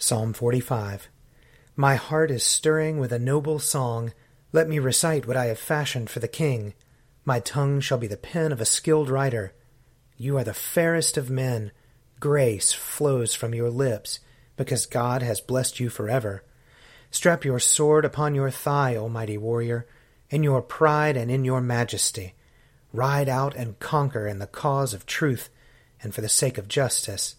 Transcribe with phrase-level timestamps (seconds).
[0.00, 1.08] Psalm 45
[1.74, 4.12] My heart is stirring with a noble song.
[4.52, 6.74] Let me recite what I have fashioned for the king.
[7.24, 9.54] My tongue shall be the pen of a skilled writer.
[10.16, 11.72] You are the fairest of men.
[12.20, 14.20] Grace flows from your lips,
[14.56, 16.44] because God has blessed you forever.
[17.10, 19.84] Strap your sword upon your thigh, O mighty warrior,
[20.30, 22.34] in your pride and in your majesty.
[22.92, 25.50] Ride out and conquer in the cause of truth
[26.00, 27.34] and for the sake of justice.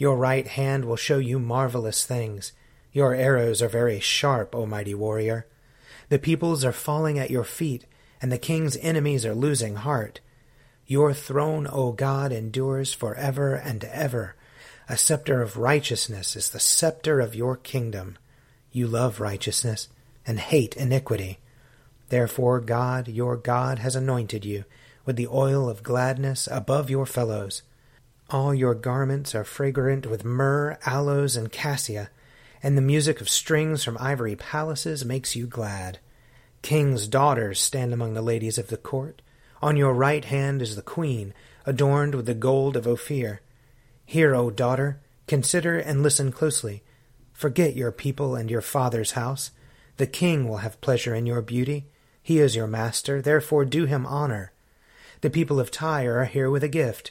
[0.00, 2.54] Your right hand will show you marvelous things.
[2.90, 5.46] Your arrows are very sharp, O mighty warrior.
[6.08, 7.84] The peoples are falling at your feet,
[8.22, 10.20] and the king's enemies are losing heart.
[10.86, 14.36] Your throne, O God, endures for ever and ever.
[14.88, 18.16] A scepter of righteousness is the scepter of your kingdom.
[18.72, 19.90] You love righteousness
[20.26, 21.40] and hate iniquity.
[22.08, 24.64] Therefore God, your God, has anointed you
[25.04, 27.60] with the oil of gladness above your fellows.
[28.30, 32.10] All your garments are fragrant with myrrh, aloes, and cassia,
[32.62, 35.98] and the music of strings from ivory palaces makes you glad.
[36.62, 39.20] King's daughters stand among the ladies of the court.
[39.60, 41.34] On your right hand is the queen,
[41.66, 43.40] adorned with the gold of Ophir.
[44.06, 46.84] Hear, O daughter, consider and listen closely.
[47.32, 49.50] Forget your people and your father's house.
[49.96, 51.86] The king will have pleasure in your beauty.
[52.22, 54.52] He is your master, therefore do him honor.
[55.20, 57.10] The people of Tyre are here with a gift.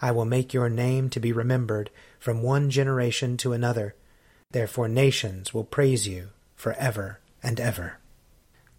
[0.00, 3.94] I will make your name to be remembered from one generation to another.
[4.50, 7.98] Therefore nations will praise you for ever and ever.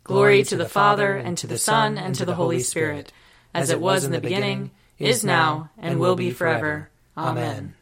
[0.03, 3.11] Glory to the Father, and to the Son, and to the Holy Spirit,
[3.53, 6.89] as it was in the beginning, is now, and will be forever.
[7.17, 7.73] Amen.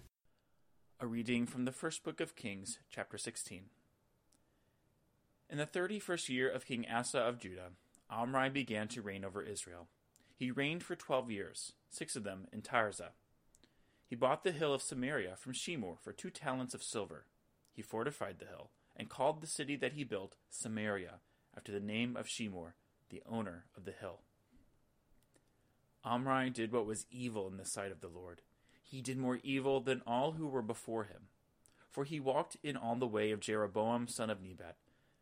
[1.00, 3.66] A reading from the first book of Kings, chapter 16.
[5.52, 7.70] In the thirty first year of King Asa of Judah,
[8.10, 9.88] Omri began to reign over Israel.
[10.36, 13.12] He reigned for twelve years, six of them in Tirzah
[14.06, 17.26] he bought the hill of Samaria from Shemer for two talents of silver.
[17.72, 21.20] He fortified the hill, and called the city that he built Samaria,
[21.56, 22.74] after the name of Shemer,
[23.10, 24.22] the owner of the hill.
[26.04, 28.42] Omri did what was evil in the sight of the Lord.
[28.84, 31.30] He did more evil than all who were before him.
[31.90, 34.76] For he walked in all the way of Jeroboam son of Nebat,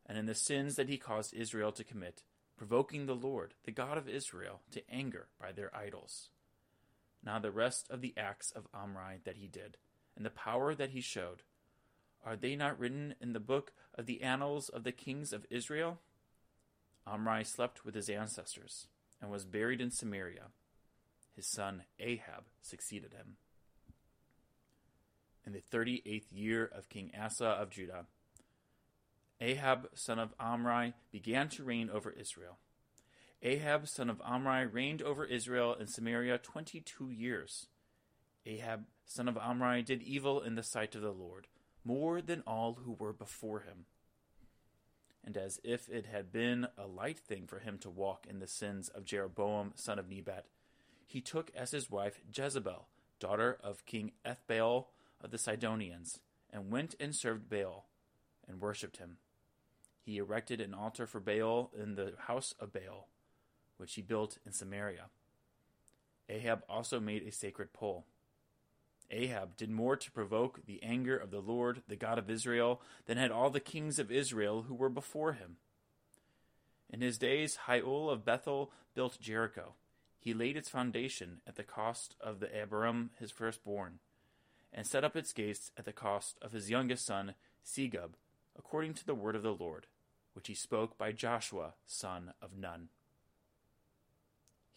[0.05, 2.23] and in the sins that he caused Israel to commit,
[2.57, 6.29] provoking the Lord, the God of Israel, to anger by their idols.
[7.25, 9.77] Now the rest of the acts of Omri that he did,
[10.15, 11.43] and the power that he showed,
[12.25, 15.99] are they not written in the book of the annals of the kings of Israel?
[17.05, 18.87] Omri slept with his ancestors,
[19.21, 20.47] and was buried in Samaria.
[21.35, 23.37] His son Ahab succeeded him.
[25.45, 28.05] In the thirty eighth year of King Asa of Judah,
[29.41, 32.57] Ahab son of Omri began to reign over Israel.
[33.45, 37.67] Ahab son of Omri reigned over Israel and Samaria twenty two years.
[38.45, 41.47] Ahab son of Omri did evil in the sight of the Lord,
[41.83, 43.85] more than all who were before him.
[45.25, 48.47] And as if it had been a light thing for him to walk in the
[48.47, 50.45] sins of Jeroboam son of Nebat,
[51.05, 52.87] he took as his wife Jezebel,
[53.19, 54.85] daughter of King Ethbaal
[55.21, 56.19] of the Sidonians,
[56.49, 57.87] and went and served Baal,
[58.47, 59.17] and worshipped him.
[60.01, 63.09] He erected an altar for Baal in the house of Baal,
[63.77, 65.05] which he built in Samaria.
[66.29, 68.05] Ahab also made a sacred pole.
[69.11, 73.17] Ahab did more to provoke the anger of the Lord, the God of Israel, than
[73.17, 75.57] had all the kings of Israel who were before him.
[76.89, 79.73] In his days, Hiel of Bethel built Jericho.
[80.19, 83.99] He laid its foundation at the cost of the Abiram, his firstborn,
[84.71, 87.35] and set up its gates at the cost of his youngest son,
[87.65, 88.11] Segub,
[88.57, 89.87] according to the word of the Lord,
[90.33, 92.89] which he spoke by Joshua, son of Nun.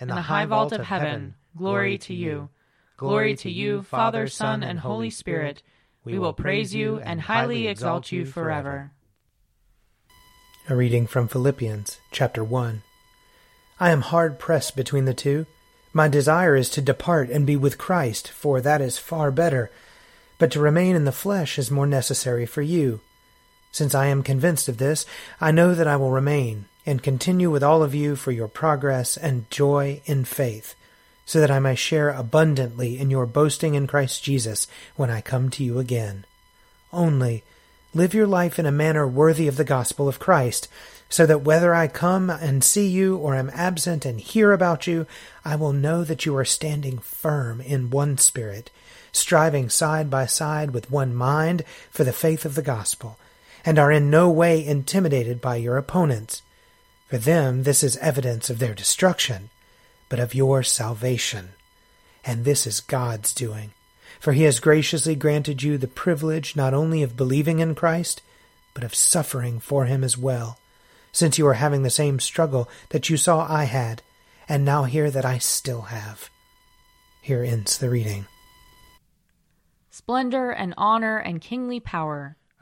[0.00, 2.48] In the high vault of heaven, glory to you.
[2.96, 5.62] Glory to you, Father, Son, and Holy Spirit.
[6.04, 8.90] We will praise you and highly exalt you forever.
[10.68, 12.82] A reading from Philippians, chapter 1.
[13.78, 15.46] I am hard pressed between the two.
[15.92, 19.70] My desire is to depart and be with Christ, for that is far better.
[20.38, 23.00] But to remain in the flesh is more necessary for you.
[23.74, 25.04] Since I am convinced of this,
[25.40, 29.16] I know that I will remain and continue with all of you for your progress
[29.16, 30.76] and joy in faith
[31.26, 35.50] so that I may share abundantly in your boasting in Christ Jesus when I come
[35.50, 36.24] to you again.
[36.92, 37.42] Only
[37.92, 40.68] live your life in a manner worthy of the gospel of Christ,
[41.08, 45.08] so that whether I come and see you or am absent and hear about you,
[45.44, 48.70] I will know that you are standing firm in one spirit,
[49.10, 53.18] striving side by side with one mind for the faith of the gospel,
[53.64, 56.42] and are in no way intimidated by your opponents.
[57.08, 59.50] For them this is evidence of their destruction
[60.08, 61.50] but of your salvation.
[62.24, 63.72] And this is God's doing,
[64.20, 68.22] for he has graciously granted you the privilege not only of believing in Christ,
[68.74, 70.58] but of suffering for him as well,
[71.12, 74.02] since you are having the same struggle that you saw I had,
[74.48, 76.30] and now hear that I still have.
[77.20, 78.26] Here ends the reading.
[79.90, 82.36] Splendor and honor and kingly power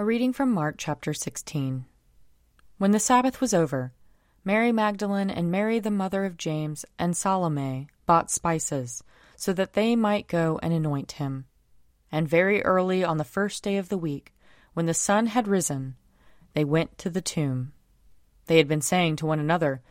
[0.00, 1.84] A reading from Mark chapter 16.
[2.76, 3.92] When the Sabbath was over,
[4.44, 9.02] Mary Magdalene and Mary the mother of James and Salome bought spices,
[9.34, 11.46] so that they might go and anoint him.
[12.12, 14.32] And very early on the first day of the week,
[14.72, 15.96] when the sun had risen,
[16.54, 17.72] they went to the tomb.
[18.46, 19.82] They had been saying to one another,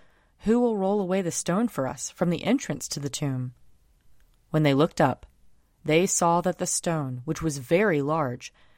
[0.46, 3.56] Who will roll away the stone for us from the entrance to the tomb?
[4.52, 5.26] When they looked up,
[5.84, 8.54] they saw that the stone, which was very large,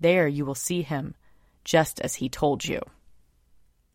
[0.00, 1.14] There you will see him,
[1.64, 2.80] just as he told you.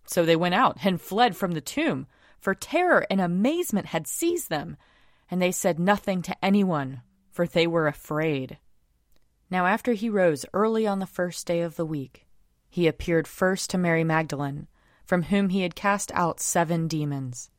[0.06, 2.08] So they went out and fled from the tomb
[2.44, 4.76] for terror and amazement had seized them,
[5.32, 8.58] and they said nothing to anyone, for they were afraid.
[9.50, 12.28] Now, after he rose early on the first day of the week,
[12.70, 14.68] he appeared first to Mary Magdalene,
[15.06, 17.50] from whom he had cast out seven demons.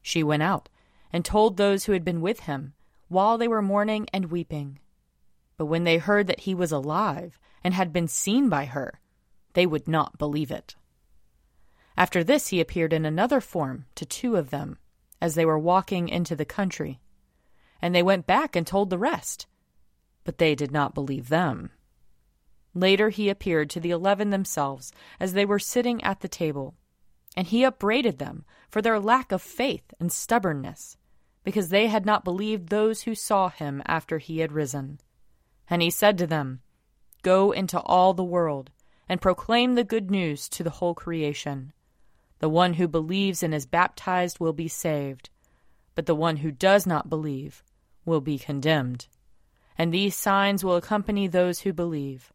[0.00, 0.68] She went out
[1.12, 2.74] and told those who had been with him
[3.08, 4.78] while they were mourning and weeping.
[5.60, 8.98] But when they heard that he was alive and had been seen by her,
[9.52, 10.74] they would not believe it.
[11.98, 14.78] After this, he appeared in another form to two of them
[15.20, 16.98] as they were walking into the country.
[17.82, 19.46] And they went back and told the rest,
[20.24, 21.72] but they did not believe them.
[22.72, 26.74] Later he appeared to the eleven themselves as they were sitting at the table,
[27.36, 30.96] and he upbraided them for their lack of faith and stubbornness,
[31.44, 35.00] because they had not believed those who saw him after he had risen.
[35.70, 36.60] And he said to them,
[37.22, 38.70] Go into all the world
[39.08, 41.72] and proclaim the good news to the whole creation.
[42.40, 45.30] The one who believes and is baptized will be saved,
[45.94, 47.62] but the one who does not believe
[48.04, 49.06] will be condemned.
[49.78, 52.32] And these signs will accompany those who believe.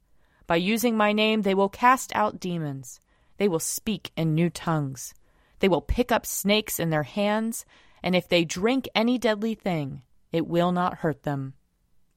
[0.48, 3.00] By using my name, they will cast out demons.
[3.38, 5.13] They will speak in new tongues.
[5.60, 7.65] They will pick up snakes in their hands,
[8.04, 11.54] and if they drink any deadly thing, it will not hurt them.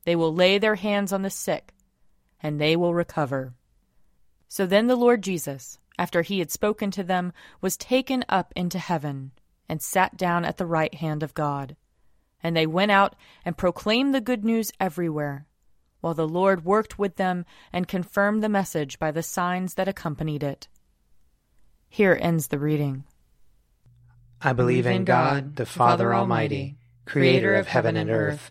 [0.09, 1.75] They will lay their hands on the sick,
[2.43, 3.53] and they will recover.
[4.49, 8.79] So then the Lord Jesus, after he had spoken to them, was taken up into
[8.79, 9.33] heaven,
[9.69, 11.77] and sat down at the right hand of God.
[12.43, 15.47] And they went out and proclaimed the good news everywhere,
[16.01, 20.43] while the Lord worked with them and confirmed the message by the signs that accompanied
[20.43, 20.69] it.
[21.91, 23.05] Here ends the reading.
[24.41, 28.51] I believe in God, the Father Almighty, creator of heaven and earth.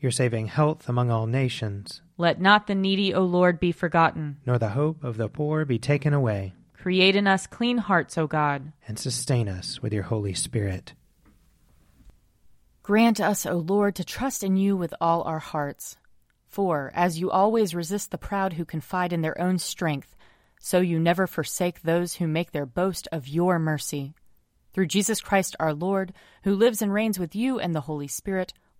[0.00, 2.02] Your saving health among all nations.
[2.16, 4.36] Let not the needy, O Lord, be forgotten.
[4.46, 6.54] Nor the hope of the poor be taken away.
[6.72, 8.72] Create in us clean hearts, O God.
[8.86, 10.94] And sustain us with your Holy Spirit.
[12.84, 15.96] Grant us, O Lord, to trust in you with all our hearts.
[16.46, 20.14] For, as you always resist the proud who confide in their own strength,
[20.60, 24.14] so you never forsake those who make their boast of your mercy.
[24.72, 26.12] Through Jesus Christ our Lord,
[26.44, 28.54] who lives and reigns with you and the Holy Spirit,